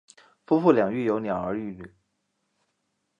[0.47, 1.93] 夫妇俩育有两儿一女。